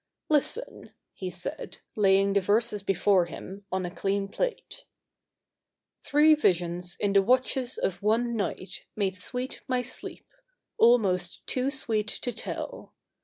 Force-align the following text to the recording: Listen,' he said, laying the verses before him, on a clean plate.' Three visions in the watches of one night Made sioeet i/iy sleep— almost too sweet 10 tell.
Listen,' 0.29 0.93
he 1.13 1.29
said, 1.29 1.77
laying 1.95 2.33
the 2.33 2.41
verses 2.41 2.81
before 2.81 3.25
him, 3.25 3.65
on 3.71 3.85
a 3.85 3.93
clean 3.93 4.27
plate.' 4.29 4.85
Three 6.03 6.33
visions 6.33 6.97
in 6.99 7.13
the 7.13 7.21
watches 7.21 7.77
of 7.77 8.01
one 8.01 8.35
night 8.35 8.87
Made 8.95 9.13
sioeet 9.13 9.59
i/iy 9.69 9.85
sleep— 9.85 10.25
almost 10.79 11.45
too 11.45 11.69
sweet 11.69 12.17
10 12.19 12.33
tell. 12.33 12.95